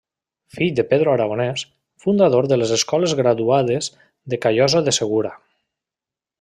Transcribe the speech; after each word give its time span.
Fill 0.53 0.71
de 0.77 0.85
Pedro 0.93 1.11
Aragonés, 1.13 1.65
fundador 2.05 2.49
de 2.53 2.59
les 2.61 2.73
Escoles 2.79 3.15
Graduades 3.21 3.93
de 4.35 4.43
Callosa 4.47 4.85
de 4.89 4.99
Segura. 5.01 5.37